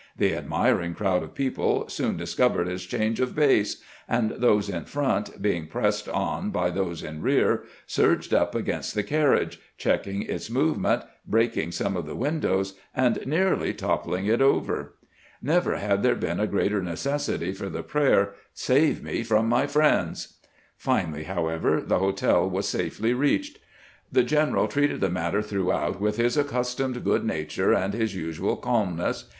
[0.17, 5.39] The admiring crowd of people soon discovered his change of base, and those in front,
[5.43, 10.49] being pressed on by those in rear, surged up against the carriage, check ing its
[10.49, 14.95] movement, breaking some of the windows, and nearly toppling it over.
[15.39, 20.39] Never had there been a greater necessity for the prayer," Save me from my friends!"
[20.89, 23.59] Finally, however, the hotel was safely reached.
[24.11, 28.55] The general treated the matter throughout with his accus tomed good nature and his usual
[28.57, 29.29] calmness.